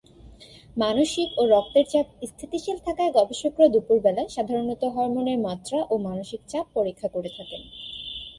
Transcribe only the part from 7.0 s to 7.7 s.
করে থাকেন।